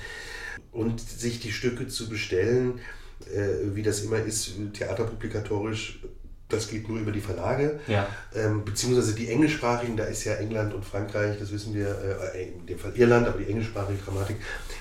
[0.73, 2.81] Und sich die Stücke zu bestellen,
[3.33, 6.01] äh, wie das immer ist, theaterpublikatorisch,
[6.49, 7.81] das geht nur über die Verlage.
[7.87, 8.07] Ja.
[8.35, 11.89] Ähm, beziehungsweise die englischsprachigen, da ist ja England und Frankreich, das wissen wir,
[12.35, 14.37] äh, in dem Fall Irland, aber die englischsprachige Grammatik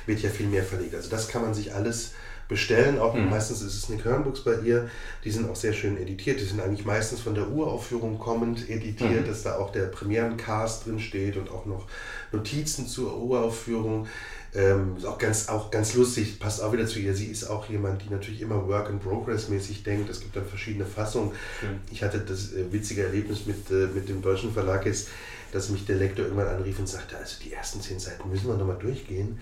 [0.06, 0.94] wird ja viel mehr verlegt.
[0.96, 2.12] Also das kann man sich alles
[2.50, 3.30] bestellen, auch Mhm.
[3.30, 4.90] meistens ist es Nick Hörnbooks bei ihr,
[5.24, 9.22] die sind auch sehr schön editiert, die sind eigentlich meistens von der Uraufführung kommend editiert,
[9.22, 9.28] Mhm.
[9.28, 11.88] dass da auch der Premierencast drin steht und auch noch
[12.34, 14.08] Notizen zur Uraufführung.
[14.56, 17.16] Ähm, ist auch ganz, auch ganz lustig, passt auch wieder zu ihr.
[17.16, 20.10] Sie ist auch jemand, die natürlich immer Work in Progress mäßig denkt.
[20.10, 21.32] Es gibt dann verschiedene Fassungen.
[21.60, 21.80] Schön.
[21.92, 25.08] Ich hatte das äh, witzige Erlebnis mit, äh, mit dem deutschen Verlag ist,
[25.52, 28.56] dass mich der Lektor irgendwann anrief und sagte, also die ersten zehn Seiten müssen wir
[28.56, 29.40] nochmal durchgehen.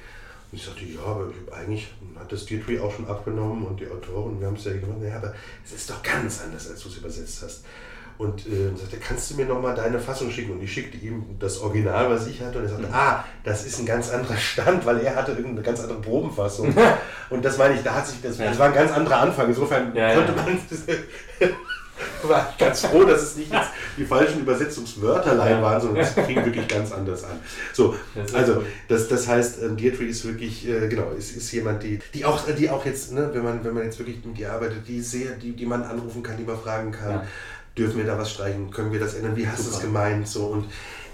[0.52, 3.88] Und ich sagte, ja, aber ich, eigentlich hat das Deirdre auch schon abgenommen und die
[3.88, 5.34] Autoren, wir haben es ja gemacht, naja, aber
[5.66, 7.64] es ist doch ganz anders, als du es übersetzt hast.
[8.22, 10.52] Und äh, sagte, kannst du mir nochmal deine Fassung schicken?
[10.52, 12.60] Und ich schickte ihm das Original, was ich hatte.
[12.60, 15.80] Und er sagte, ah, das ist ein ganz anderer Stand, weil er hatte irgendeine ganz
[15.80, 16.72] andere Probenfassung.
[17.32, 19.48] und das meine ich, da hat sich, das, das war ein ganz anderer Anfang.
[19.48, 20.16] Insofern Ja, ja.
[20.18, 20.56] konnte man,
[22.22, 26.46] war ich ganz froh, dass es nicht jetzt die falschen Übersetzungswörterlein waren, sondern es fing
[26.46, 27.40] wirklich ganz anders an.
[27.74, 31.82] So, Ja, also das, das heißt, ähm, Deirdre ist wirklich, äh, genau, ist, ist jemand,
[31.82, 34.54] die, die auch, die auch jetzt, ne, wenn man, wenn man jetzt wirklich mit ihr
[34.54, 37.24] arbeitet, die sehr, die, die man anrufen kann, die man fragen kann, Ja.
[37.78, 40.46] Dürfen wir da was streichen, können wir das ändern, wie hast du es gemeint, so
[40.48, 40.66] und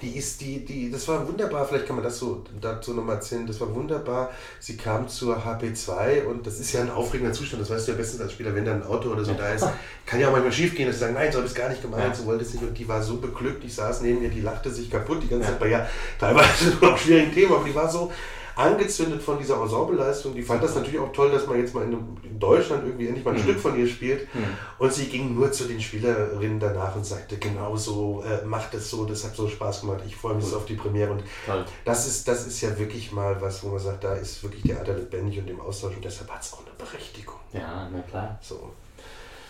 [0.02, 3.48] die ist, die, die, das war wunderbar, vielleicht kann man das so dazu nochmal erzählen,
[3.48, 7.72] das war wunderbar, sie kam zur HP2 und das ist ja ein aufregender Zustand, das
[7.72, 9.66] weißt du ja bestens als Spieler, wenn da ein Auto oder so da ist,
[10.06, 11.70] kann ja auch manchmal schief gehen, dass sie sagen, nein, so habe ich es gar
[11.70, 12.64] nicht gemeint, so wollte es nicht.
[12.64, 15.46] Und die war so beglückt, ich saß neben ihr, die lachte sich kaputt die ganze
[15.48, 15.52] Ja.
[15.52, 15.60] Zeit.
[15.60, 15.88] Bei ja
[16.20, 18.12] teilweise nur auf schwierigen Themen, aber die war so
[18.58, 20.34] angezündet von dieser Ensembleleistung.
[20.34, 21.94] Die fand das natürlich auch toll, dass man jetzt mal in,
[22.24, 23.44] in Deutschland irgendwie endlich mal ein Mhm.
[23.44, 24.34] Stück von ihr spielt.
[24.34, 24.46] Mhm.
[24.80, 28.90] Und sie ging nur zu den Spielerinnen danach und sagte, genau so, äh, macht es
[28.90, 31.12] so, das hat so Spaß gemacht, ich freue mich so auf die Premiere.
[31.12, 31.64] Und Toll.
[31.86, 34.94] das ist, das ist ja wirklich mal was, wo man sagt, da ist wirklich Theater
[34.94, 37.36] lebendig und im Austausch und deshalb hat es auch eine Berechtigung.
[37.54, 38.38] Ja, na klar.
[38.42, 38.72] So.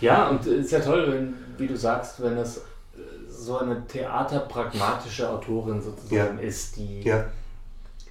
[0.02, 2.62] Ja, und es ist ja toll, wenn, wie du sagst, wenn das äh,
[3.30, 7.26] so eine theaterpragmatische Autorin sozusagen ist, die Ja,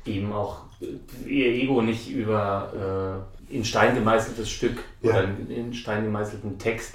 [0.07, 5.11] eben auch äh, ihr Ego nicht über äh, in Stein gemeißeltes Stück Ja.
[5.11, 6.95] oder in, in Stein gemeißelten Text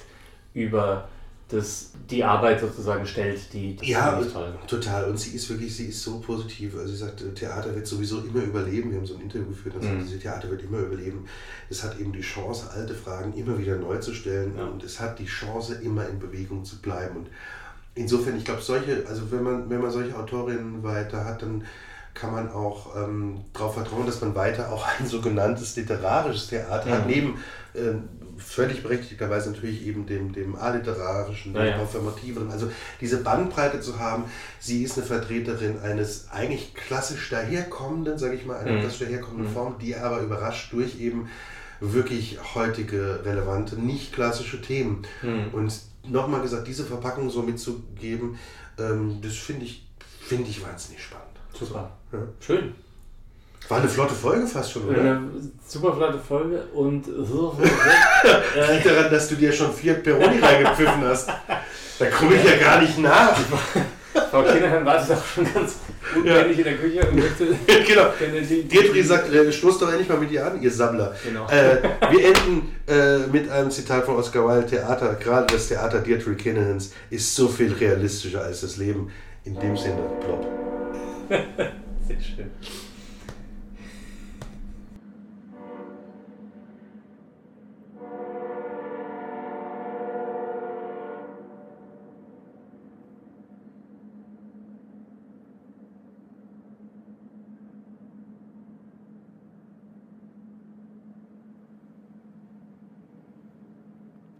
[0.54, 1.08] über
[1.48, 4.54] das, die Arbeit sozusagen stellt, die das Ja, toll.
[4.66, 5.10] total.
[5.10, 6.74] Und sie ist wirklich, sie ist so positiv.
[6.76, 8.90] Also sie sagt, äh, Theater wird sowieso immer überleben.
[8.90, 9.98] Wir haben so ein Interview geführt, und Mhm.
[10.00, 11.26] sagt, sie, Theater wird immer überleben.
[11.68, 14.54] Es hat eben die Chance, alte Fragen immer wieder neu zu stellen.
[14.56, 14.64] Ja.
[14.64, 17.16] Und es hat die Chance, immer in Bewegung zu bleiben.
[17.18, 17.26] Und
[17.94, 21.64] insofern, ich glaube, solche, also wenn man, wenn man solche Autorinnen weiter hat, dann
[22.14, 27.06] kann man auch ähm, darauf vertrauen, dass man weiter auch ein sogenanntes literarisches Theater hat,
[27.06, 27.10] Mhm.
[27.10, 27.38] neben
[27.74, 32.50] ähm, völlig berechtigterweise natürlich eben dem, dem alliterarischen, dem Ja, performativen.
[32.50, 32.70] Also
[33.00, 34.24] diese Bandbreite zu haben,
[34.58, 38.80] sie ist eine Vertreterin eines eigentlich klassisch daherkommenden, sage ich mal, einer Mhm.
[38.80, 39.54] klassisch daherkommenden Mhm.
[39.54, 41.28] Form, die aber überrascht durch eben
[41.80, 45.02] wirklich heutige, relevante, nicht klassische Themen.
[45.20, 45.48] Hm.
[45.52, 45.74] Und
[46.06, 48.38] nochmal gesagt, diese Verpackung so mitzugeben,
[48.78, 49.88] ähm, das finde ich,
[50.20, 51.31] finde ich wahnsinnig spannend.
[51.58, 51.90] Super.
[52.12, 52.18] Ja.
[52.40, 52.74] Schön.
[53.68, 55.00] War eine flotte Folge fast schon, oder?
[55.00, 55.30] Eine
[55.66, 57.56] super flotte Folge und so.
[58.56, 61.28] äh, Liegt daran, dass du dir schon vier Peroni reingepfiffen hast.
[61.98, 63.38] Da komme ich ja gar nicht nach.
[64.30, 65.76] Frau Kinderheim wartet auch schon ganz
[66.14, 66.64] unbändig ja.
[66.64, 67.46] in der Küche und möchte.
[67.86, 68.08] genau.
[68.68, 71.14] Gertrud sagt, äh, stoßt doch endlich mal mit ihr an, ihr Sammler.
[71.24, 71.46] Genau.
[71.48, 71.78] Äh,
[72.10, 76.92] wir enden äh, mit einem Zitat von Oscar Wilde: Theater, gerade das Theater Deirdre Kinahans,
[77.10, 79.10] ist so viel realistischer als das Leben.
[79.44, 80.71] In dem Sinne, plopp.
[82.06, 82.50] Sehr schön.